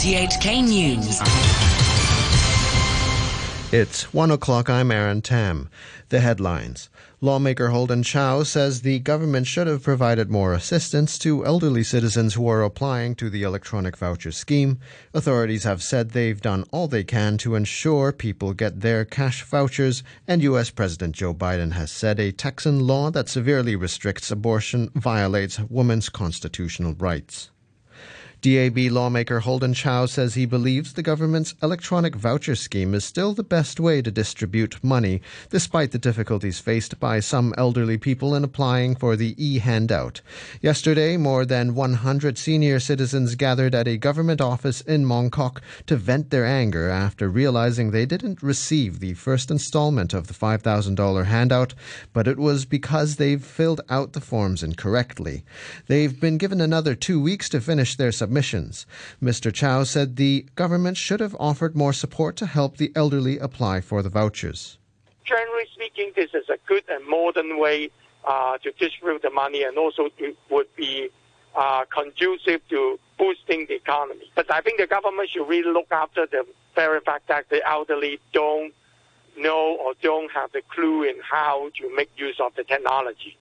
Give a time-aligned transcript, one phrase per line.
[0.00, 1.20] RTHK News.
[3.70, 4.70] It's one o'clock.
[4.70, 5.68] I'm Aaron Tam.
[6.08, 6.88] The headlines.
[7.20, 12.48] Lawmaker Holden Chow says the government should have provided more assistance to elderly citizens who
[12.48, 14.78] are applying to the electronic voucher scheme.
[15.12, 20.02] Authorities have said they've done all they can to ensure people get their cash vouchers,
[20.26, 20.70] and U.S.
[20.70, 26.94] President Joe Biden has said a Texan law that severely restricts abortion violates women's constitutional
[26.94, 27.50] rights.
[28.42, 33.42] DAB lawmaker Holden Chow says he believes the government's electronic voucher scheme is still the
[33.42, 38.96] best way to distribute money, despite the difficulties faced by some elderly people in applying
[38.96, 40.22] for the e handout.
[40.62, 46.30] Yesterday, more than 100 senior citizens gathered at a government office in Mongkok to vent
[46.30, 51.74] their anger after realizing they didn't receive the first installment of the $5,000 handout,
[52.14, 55.44] but it was because they've filled out the forms incorrectly.
[55.88, 58.86] They've been given another two weeks to finish their submission submissions.
[59.20, 59.52] Mr.
[59.52, 64.02] Chow said the government should have offered more support to help the elderly apply for
[64.02, 64.78] the vouchers.
[65.24, 67.90] Generally speaking, this is a good and modern way
[68.24, 71.08] uh, to distribute the money, and also it would be
[71.56, 74.30] uh, conducive to boosting the economy.
[74.36, 78.20] But I think the government should really look after the very fact that the elderly
[78.32, 78.72] don't
[79.36, 83.36] know or don't have the clue in how to make use of the technology.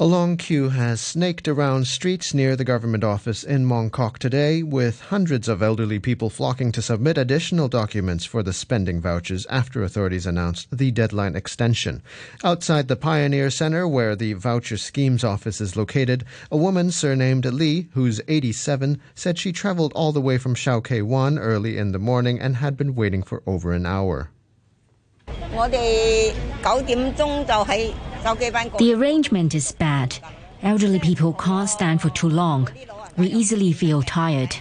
[0.00, 5.00] A long queue has snaked around streets near the government office in Mongkok today, with
[5.02, 10.26] hundreds of elderly people flocking to submit additional documents for the spending vouchers after authorities
[10.26, 12.02] announced the deadline extension.
[12.42, 17.86] Outside the Pioneer Center, where the Voucher Schemes office is located, a woman surnamed Lee,
[17.92, 22.00] who's 87, said she traveled all the way from Shau Kei Wan early in the
[22.00, 24.30] morning and had been waiting for over an hour.
[25.56, 26.32] 我哋
[26.64, 27.92] 九點鐘就喺
[28.78, 30.16] the arrangement is bad.
[30.62, 32.70] Elderly people can't stand for too long.
[33.18, 34.56] We easily feel tired.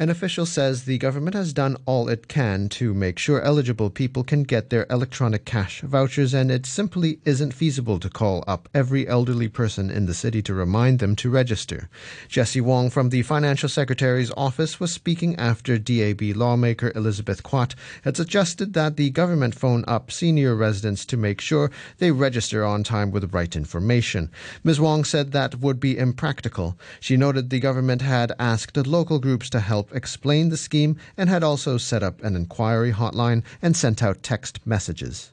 [0.00, 4.24] An official says the government has done all it can to make sure eligible people
[4.24, 9.06] can get their electronic cash vouchers, and it simply isn't feasible to call up every
[9.06, 11.90] elderly person in the city to remind them to register.
[12.28, 18.16] Jesse Wong from the Financial Secretary's office was speaking after DAB lawmaker Elizabeth Quat had
[18.16, 23.10] suggested that the government phone up senior residents to make sure they register on time
[23.10, 24.30] with the right information.
[24.64, 24.80] Ms.
[24.80, 26.78] Wong said that would be impractical.
[27.00, 31.42] She noted the government had asked local groups to help explained the scheme and had
[31.42, 35.32] also set up an inquiry hotline and sent out text messages.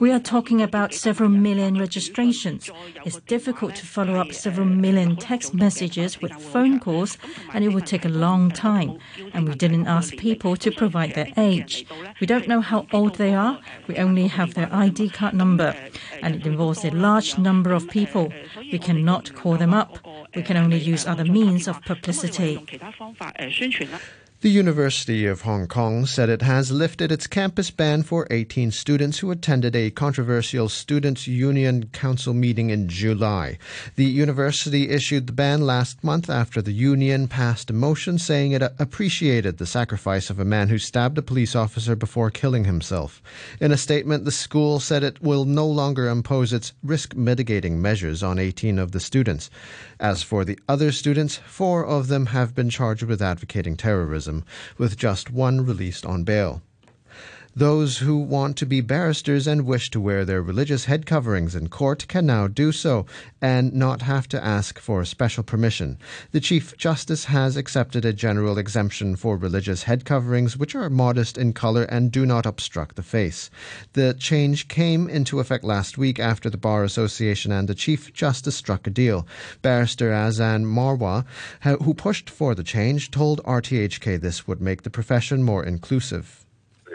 [0.00, 2.70] We are talking about several million registrations.
[3.04, 7.18] It's difficult to follow up several million text messages with phone calls,
[7.52, 8.98] and it would take a long time.
[9.34, 11.84] And we didn't ask people to provide their age.
[12.20, 13.58] We don't know how old they are.
[13.88, 15.74] We only have their ID card number,
[16.22, 18.32] and it involves a large number of people.
[18.70, 19.98] We cannot call them up.
[20.36, 22.64] We can only use other means of publicity.
[24.46, 29.18] The University of Hong Kong said it has lifted its campus ban for 18 students
[29.18, 33.58] who attended a controversial Students' Union Council meeting in July.
[33.96, 38.62] The university issued the ban last month after the union passed a motion saying it
[38.78, 43.20] appreciated the sacrifice of a man who stabbed a police officer before killing himself.
[43.60, 48.22] In a statement, the school said it will no longer impose its risk mitigating measures
[48.22, 49.50] on 18 of the students.
[49.98, 54.44] As for the other students, four of them have been charged with advocating terrorism,
[54.76, 56.60] with just one released on bail.
[57.58, 61.70] Those who want to be barristers and wish to wear their religious head coverings in
[61.70, 63.06] court can now do so
[63.40, 65.96] and not have to ask for special permission.
[66.32, 71.38] The Chief Justice has accepted a general exemption for religious head coverings, which are modest
[71.38, 73.48] in color and do not obstruct the face.
[73.94, 78.56] The change came into effect last week after the Bar Association and the Chief Justice
[78.56, 79.26] struck a deal.
[79.62, 81.24] Barrister Azan Marwah,
[81.62, 86.45] who pushed for the change, told RTHK this would make the profession more inclusive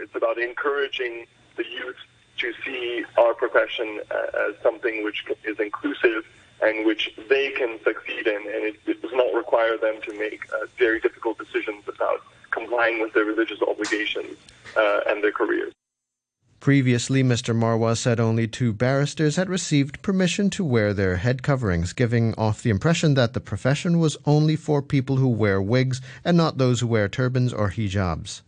[0.01, 1.97] it's about encouraging the youth
[2.38, 6.25] to see our profession uh, as something which is inclusive
[6.62, 10.42] and which they can succeed in, and it, it does not require them to make
[10.53, 12.21] uh, very difficult decisions about
[12.51, 14.38] complying with their religious obligations
[14.77, 15.74] uh, and their careers.
[16.59, 17.56] Previously, Mr.
[17.56, 22.62] Marwah said only two barristers had received permission to wear their head coverings, giving off
[22.62, 26.80] the impression that the profession was only for people who wear wigs and not those
[26.80, 28.44] who wear turbans or hijabs.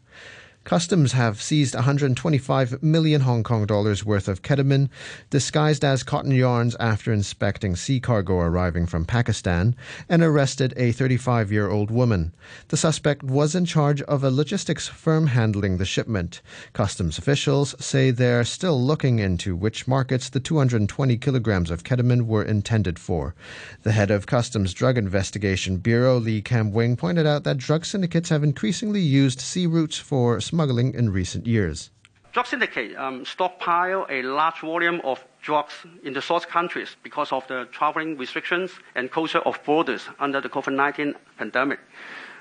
[0.63, 4.87] Customs have seized 125 million Hong Kong dollars worth of ketamine,
[5.29, 9.75] disguised as cotton yarns after inspecting sea cargo arriving from Pakistan,
[10.07, 12.31] and arrested a 35 year old woman.
[12.69, 16.41] The suspect was in charge of a logistics firm handling the shipment.
[16.71, 22.43] Customs officials say they're still looking into which markets the 220 kilograms of ketamine were
[22.43, 23.35] intended for.
[23.81, 28.29] The head of Customs Drug Investigation Bureau, Lee Kam Wing, pointed out that drug syndicates
[28.29, 31.89] have increasingly used sea routes for smuggling in recent years.
[32.31, 35.73] Drug syndicates um, stockpile a large volume of drugs
[36.03, 40.49] in the source countries because of the traveling restrictions and closure of borders under the
[40.49, 41.79] COVID 19 pandemic.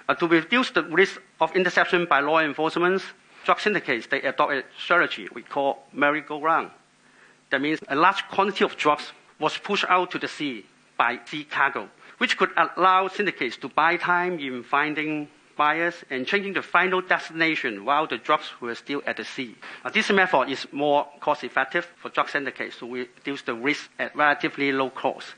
[0.09, 3.03] Uh, to reduce the risk of interception by law enforcement,
[3.47, 6.70] drug syndicates they adopt a strategy we call merry-go-round.
[7.49, 10.67] That means a large quantity of drugs was pushed out to the sea
[10.99, 11.88] by sea cargo,
[12.19, 17.84] which could allow syndicates to buy time in finding buyers and changing the final destination
[17.84, 19.56] while the drugs were still at the sea.
[19.84, 24.14] Now, this method is more cost effective for drug syndicates to reduce the risk at
[24.16, 25.34] relatively low cost.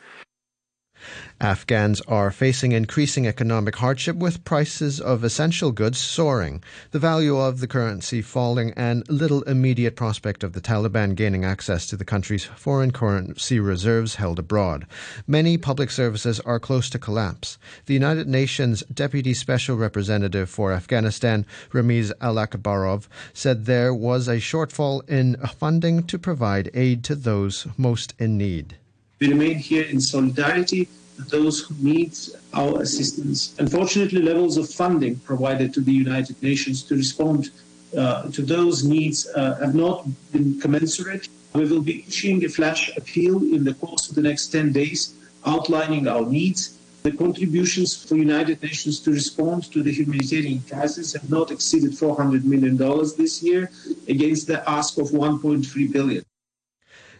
[1.40, 7.60] Afghans are facing increasing economic hardship with prices of essential goods soaring, the value of
[7.60, 12.44] the currency falling, and little immediate prospect of the Taliban gaining access to the country's
[12.44, 14.86] foreign currency reserves held abroad.
[15.26, 17.58] Many public services are close to collapse.
[17.86, 25.06] The United Nations Deputy Special Representative for Afghanistan, Ramiz Alakbarov, said there was a shortfall
[25.08, 28.78] in funding to provide aid to those most in need.
[29.24, 30.86] We remain here in solidarity
[31.16, 32.12] with those who need
[32.52, 33.54] our assistance.
[33.58, 37.48] Unfortunately, levels of funding provided to the United Nations to respond
[37.96, 41.28] uh, to those needs uh, have not been commensurate.
[41.54, 45.14] We will be issuing a flash appeal in the course of the next 10 days
[45.46, 46.78] outlining our needs.
[47.02, 52.44] The contributions for United Nations to respond to the humanitarian crisis have not exceeded $400
[52.44, 52.76] million
[53.16, 53.70] this year
[54.06, 56.24] against the ask of 1.3 billion.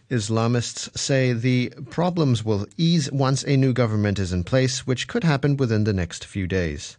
[0.09, 5.23] Islamists say the problems will ease once a new government is in place, which could
[5.23, 6.97] happen within the next few days.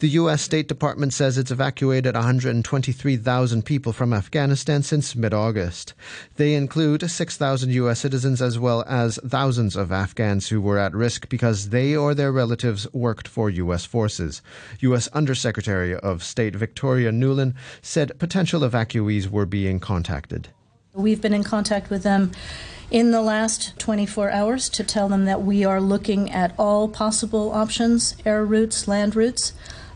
[0.00, 0.42] The U.S.
[0.42, 5.92] State Department says it's evacuated 123,000 people from Afghanistan since mid August.
[6.36, 8.00] They include 6,000 U.S.
[8.00, 12.32] citizens as well as thousands of Afghans who were at risk because they or their
[12.32, 13.84] relatives worked for U.S.
[13.84, 14.42] forces.
[14.80, 15.06] U.S.
[15.08, 20.48] Undersecretary of State Victoria Nuland said potential evacuees were being contacted.
[20.92, 22.32] We've been in contact with them
[22.90, 27.52] in the last 24 hours to tell them that we are looking at all possible
[27.52, 29.52] options air routes, land routes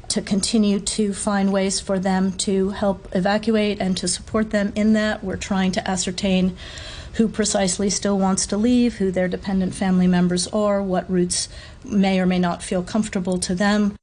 [0.09, 4.93] to continue to find ways for them to help evacuate and to support them in
[4.93, 5.25] that.
[5.25, 6.57] We're trying to ascertain
[7.15, 11.49] who precisely still wants to leave, who their dependent family members are, what routes
[11.85, 13.97] may or may not feel comfortable to them.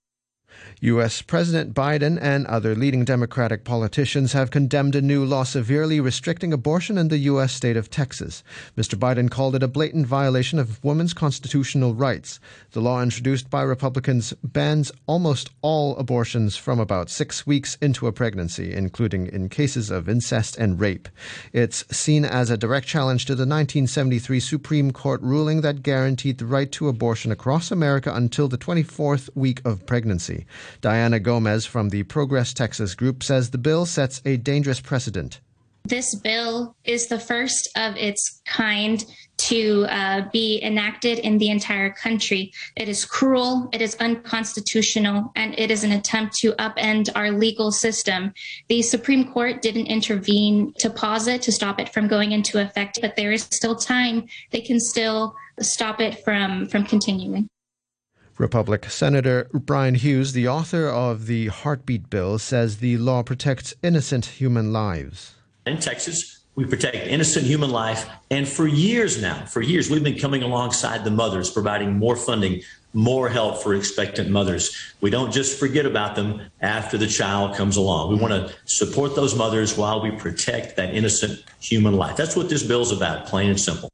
[0.84, 1.22] U.S.
[1.22, 6.98] President Biden and other leading Democratic politicians have condemned a new law severely restricting abortion
[6.98, 7.54] in the U.S.
[7.54, 8.44] state of Texas.
[8.76, 8.96] Mr.
[8.98, 12.40] Biden called it a blatant violation of women's constitutional rights.
[12.72, 18.12] The law introduced by Republicans bans almost all abortions from about six weeks into a
[18.12, 21.08] pregnancy, including in cases of incest and rape.
[21.54, 26.48] It's seen as a direct challenge to the 1973 Supreme Court ruling that guaranteed the
[26.48, 30.48] right to abortion across America until the 24th week of pregnancy.
[30.80, 35.42] Diana Gomez from the Progress Texas Group says the bill sets a dangerous precedent.
[35.84, 39.04] This bill is the first of its kind
[39.38, 42.54] to uh, be enacted in the entire country.
[42.76, 47.72] It is cruel, it is unconstitutional, and it is an attempt to upend our legal
[47.72, 48.34] system.
[48.68, 53.00] The Supreme Court didn't intervene to pause it, to stop it from going into effect,
[53.02, 54.28] but there is still time.
[54.52, 57.50] They can still stop it from, from continuing.
[58.42, 64.26] Republic Senator Bryan Hughes, the author of the Heartbeat Bill, says the law protects innocent
[64.26, 65.36] human lives.
[65.68, 68.10] In Texas, we protect innocent human life.
[68.32, 72.64] And for years now, for years, we've been coming alongside the mothers, providing more funding,
[72.94, 74.76] more help for expectant mothers.
[75.02, 78.10] We don't just forget about them after the child comes along.
[78.10, 82.18] We want to support those mothers while we protect that innocent human life.
[82.18, 83.92] That's what this bill is about, plain and simple.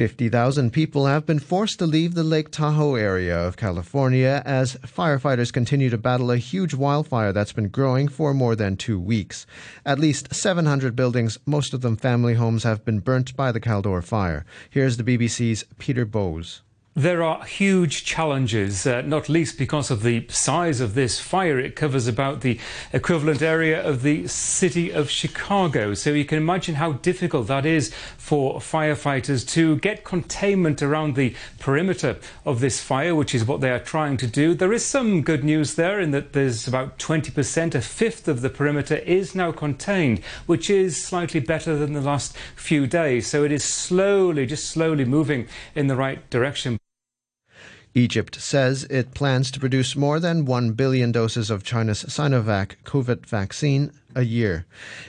[0.00, 5.52] 50,000 people have been forced to leave the Lake Tahoe area of California as firefighters
[5.52, 9.44] continue to battle a huge wildfire that's been growing for more than two weeks.
[9.84, 14.02] At least 700 buildings, most of them family homes, have been burnt by the Caldor
[14.02, 14.46] fire.
[14.70, 16.62] Here's the BBC's Peter Bowes.
[17.00, 21.58] There are huge challenges, uh, not least because of the size of this fire.
[21.58, 22.60] It covers about the
[22.92, 25.94] equivalent area of the city of Chicago.
[25.94, 31.34] So you can imagine how difficult that is for firefighters to get containment around the
[31.58, 34.52] perimeter of this fire, which is what they are trying to do.
[34.52, 38.50] There is some good news there in that there's about 20%, a fifth of the
[38.50, 43.26] perimeter is now contained, which is slightly better than the last few days.
[43.26, 46.78] So it is slowly, just slowly moving in the right direction.
[47.94, 53.26] Egypt says it plans to produce more than 1 billion doses of China's Sinovac COVID
[53.26, 54.64] vaccine a year.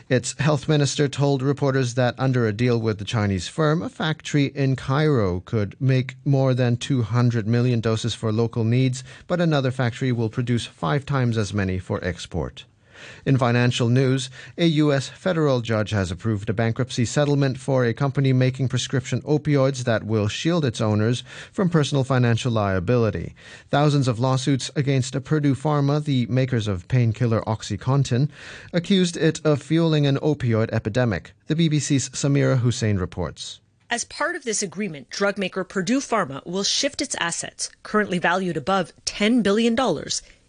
[0.09, 4.45] Its health minister told reporters that under a deal with the Chinese firm, a factory
[4.45, 10.11] in Cairo could make more than 200 million doses for local needs, but another factory
[10.11, 12.65] will produce five times as many for export.
[13.25, 15.09] In financial news, a U.S.
[15.09, 20.27] federal judge has approved a bankruptcy settlement for a company making prescription opioids that will
[20.27, 23.35] shield its owners from personal financial liability.
[23.69, 28.29] Thousands of lawsuits against Purdue Pharma, the makers of painkiller OxyContin,
[28.73, 31.33] accused it of fueling an opioid epidemic.
[31.47, 33.61] The BBC's Samira Hussain reports.
[33.89, 38.55] As part of this agreement, drug maker Purdue Pharma will shift its assets, currently valued
[38.55, 39.75] above $10 billion,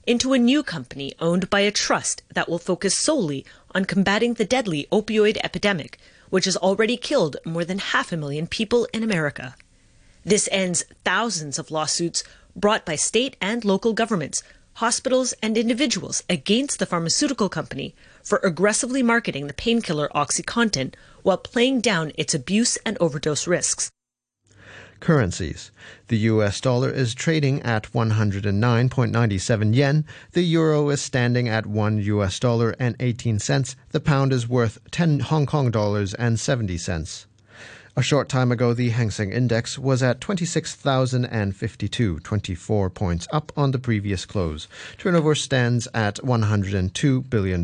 [0.07, 3.45] into a new company owned by a trust that will focus solely
[3.75, 5.99] on combating the deadly opioid epidemic,
[6.31, 9.55] which has already killed more than half a million people in America.
[10.25, 12.25] This ends thousands of lawsuits
[12.57, 14.43] brought by state and local governments,
[14.75, 21.81] hospitals, and individuals against the pharmaceutical company for aggressively marketing the painkiller OxyContin while playing
[21.81, 23.91] down its abuse and overdose risks
[25.03, 25.71] currencies.
[26.09, 30.07] The US dollar is trading at 109.97 yen.
[30.33, 33.77] The euro is standing at 1 US dollar and 18 cents.
[33.91, 37.27] The pound is worth 10 Hong Kong dollars and 70 cents.
[37.95, 43.73] A short time ago, the Hang Seng Index was at 26,052, 24 points up on
[43.73, 44.67] the previous close.
[44.97, 47.63] Turnover stands at $102 billion.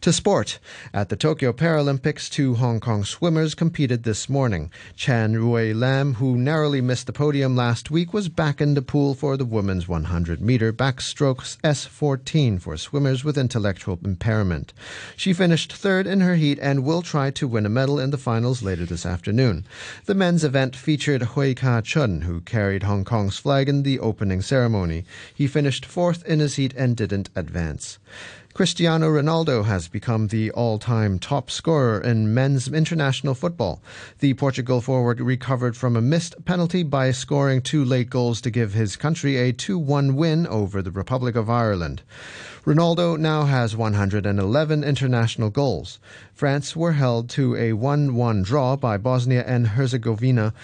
[0.00, 0.58] To sport.
[0.92, 4.70] At the Tokyo Paralympics, two Hong Kong swimmers competed this morning.
[4.96, 9.14] Chan Yui Lam, who narrowly missed the podium last week, was back in the pool
[9.14, 14.72] for the women's 100 meter backstroke S14 for swimmers with intellectual impairment.
[15.16, 18.18] She finished third in her heat and will try to win a medal in the
[18.18, 19.64] finals later this afternoon.
[20.06, 24.42] The men's event featured Hui Ka Chun, who carried Hong Kong's flag in the opening
[24.42, 25.04] ceremony.
[25.34, 27.98] He finished fourth in his heat and didn't advance.
[28.54, 33.82] Cristiano Ronaldo has become the all time top scorer in men's international football.
[34.20, 38.72] The Portugal forward recovered from a missed penalty by scoring two late goals to give
[38.72, 42.02] his country a 2 1 win over the Republic of Ireland.
[42.64, 45.98] Ronaldo now has 111 international goals.
[46.32, 50.54] France were held to a 1 1 draw by Bosnia and Herzegovina.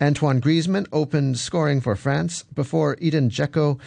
[0.00, 3.78] Antoine Griezmann opened scoring for France before Edin Dzeko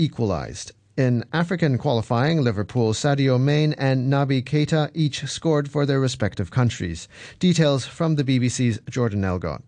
[0.00, 0.72] equalized.
[0.96, 7.08] In African qualifying, Liverpool's Sadio Mane and Naby Keita each scored for their respective countries.
[7.40, 9.60] Details from the BBC's Jordan Elgott.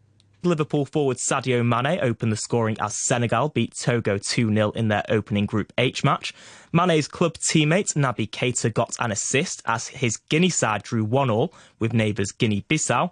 [0.45, 5.03] Liverpool forward Sadio Mane opened the scoring as Senegal beat Togo 2 0 in their
[5.09, 6.33] opening Group H match.
[6.73, 11.53] Mane's club teammate Naby Keita got an assist as his Guinea side drew 1 all
[11.81, 13.11] with neighbours Guinea Bissau.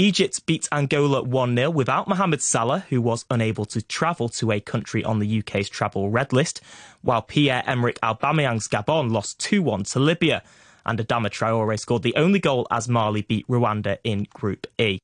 [0.00, 4.60] Egypt beat Angola 1 0 without Mohamed Salah, who was unable to travel to a
[4.60, 6.60] country on the UK's travel red list,
[7.02, 10.44] while Pierre Emerick Aubameyang's Gabon lost 2 1 to Libya.
[10.86, 15.00] And Adama Traore scored the only goal as Mali beat Rwanda in Group E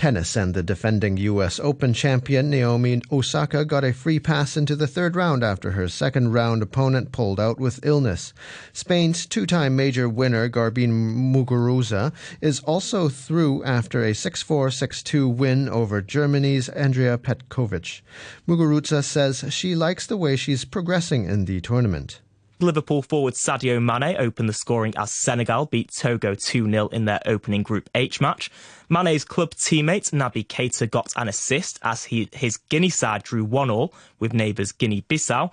[0.00, 1.60] tennis, and the defending U.S.
[1.60, 6.32] Open champion Naomi Osaka got a free pass into the third round after her second
[6.32, 8.32] round opponent pulled out with illness.
[8.72, 15.02] Spain's two time major winner Garbine Muguruza is also through after a 6 4 6
[15.02, 18.00] 2 win over Germany's Andrea Petkovic.
[18.48, 22.22] Muguruza says she likes the way she's progressing in the tournament.
[22.62, 27.20] Liverpool forward Sadio Mane opened the scoring as Senegal beat Togo 2 0 in their
[27.26, 28.50] opening Group H match.
[28.88, 33.70] Mane's club teammate Naby Keita got an assist as he, his Guinea side drew 1
[33.70, 35.50] all with neighbours Guinea Bissau.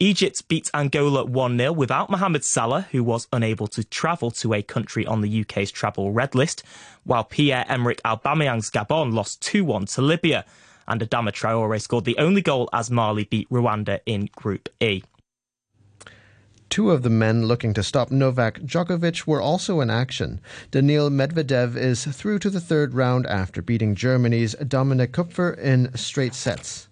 [0.00, 4.62] Egypt beat Angola 1 0 without Mohamed Salah, who was unable to travel to a
[4.62, 6.62] country on the UK's travel red list,
[7.04, 10.44] while Pierre Emerick Aubameyang's Gabon lost 2 1 to Libya.
[10.86, 15.02] And Adama Traore scored the only goal as Mali beat Rwanda in Group E.
[16.74, 20.40] Two of the men looking to stop Novak Djokovic were also in action.
[20.72, 26.34] Daniil Medvedev is through to the third round after beating Germany's Dominik Koepfer in straight
[26.34, 26.88] sets.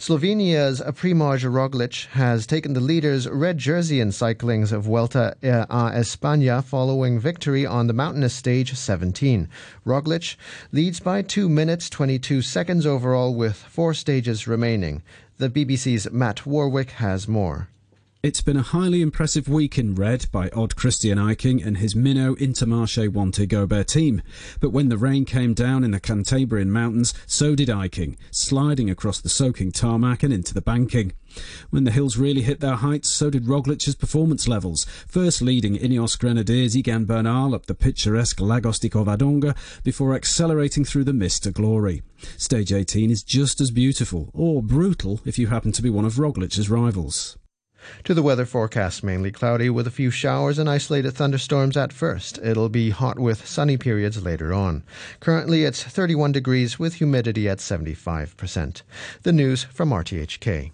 [0.00, 6.64] Slovenia's Primoz Roglic has taken the leader's red jersey in cycling's of Vuelta a España
[6.64, 9.48] following victory on the mountainous stage 17.
[9.86, 10.34] Roglic
[10.72, 15.04] leads by 2 minutes 22 seconds overall with four stages remaining.
[15.38, 17.68] The BBC's Matt Warwick has more.
[18.24, 22.34] It's been a highly impressive week in red by Odd Christian Eiking and his Minno
[22.38, 24.22] Intermarché Wanty Gobert team.
[24.60, 29.20] But when the rain came down in the Cantabrian mountains, so did Eiking, sliding across
[29.20, 31.12] the soaking tarmac and into the banking.
[31.68, 36.18] When the hills really hit their heights, so did Roglic's performance levels, first leading Ineos
[36.18, 41.50] Grenadiers Egan Bernal up the picturesque Lagos de Covadonga before accelerating through the mist to
[41.50, 42.00] glory.
[42.38, 46.18] Stage 18 is just as beautiful, or brutal if you happen to be one of
[46.18, 47.36] Roglic's rivals.
[48.04, 52.38] To the weather forecast, mainly cloudy with a few showers and isolated thunderstorms at first.
[52.42, 54.82] It'll be hot with sunny periods later on.
[55.20, 58.82] Currently, it's 31 degrees with humidity at 75%.
[59.22, 60.72] The news from RTHK.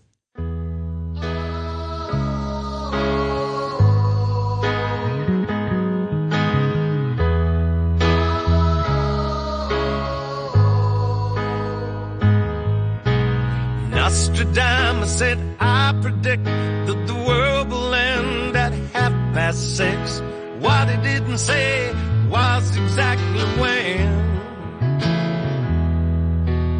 [13.90, 20.20] Nostradamus said, I predict that the world will end at half past six.
[20.58, 21.92] What he didn't say
[22.28, 24.30] was exactly when.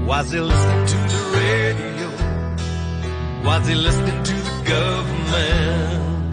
[0.07, 2.09] Was he listening to the radio?
[3.45, 6.33] Was he listening to the government?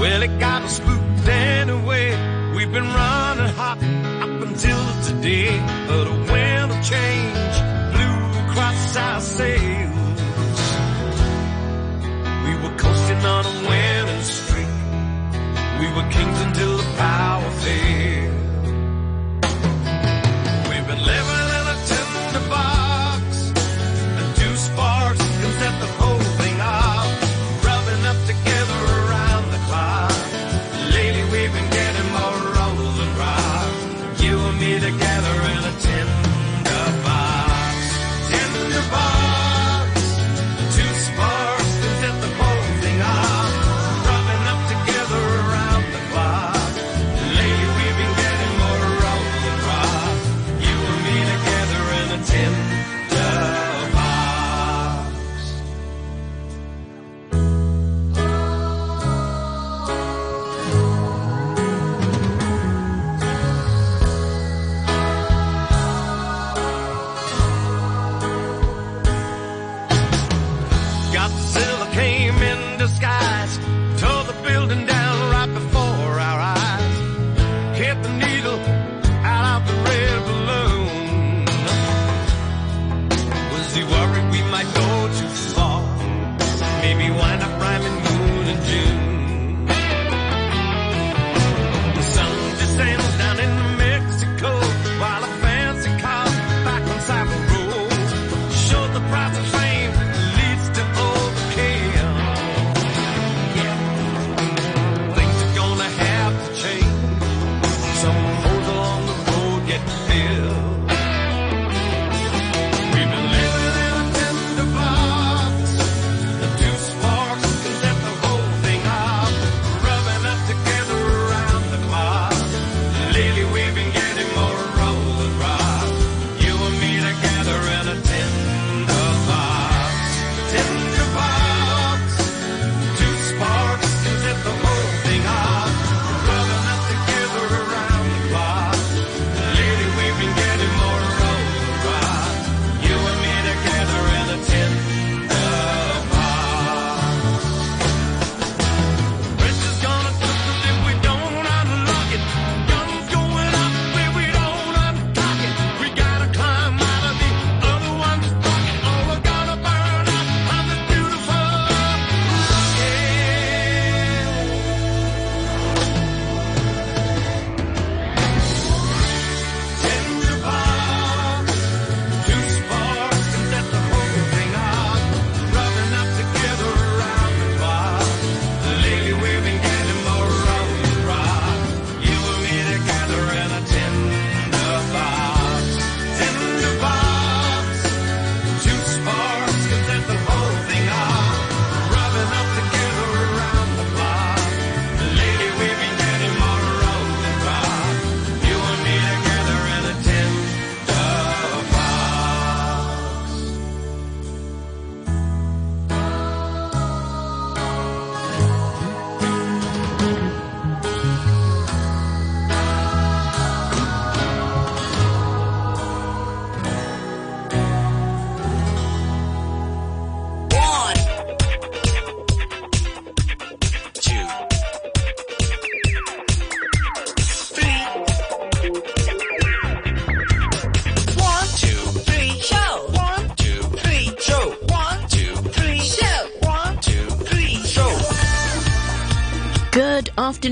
[0.00, 2.10] Well, it got us spooked anyway.
[2.54, 3.78] We've been running hot
[4.24, 5.58] up until today,
[16.10, 17.43] kings until the power
[71.28, 72.23] got silicone.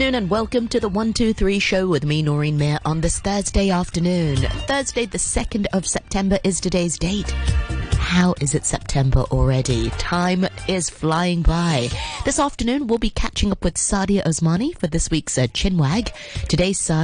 [0.03, 4.37] Afternoon and welcome to the 123 show with me, Noreen Mayer, on this Thursday afternoon.
[4.67, 7.31] Thursday, the 2nd of September is today's date.
[8.03, 9.91] How is it September already?
[9.91, 11.89] Time is flying by.
[12.25, 16.13] This afternoon, we'll be catching up with Sadia Osmani for this week's uh, Chinwag.
[16.49, 17.01] Today's Sadia